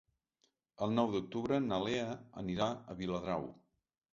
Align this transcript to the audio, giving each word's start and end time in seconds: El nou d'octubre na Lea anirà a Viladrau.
El 0.85 0.95
nou 0.99 1.11
d'octubre 1.17 1.61
na 1.67 1.79
Lea 1.89 2.07
anirà 2.45 2.71
a 2.71 2.97
Viladrau. 3.03 3.47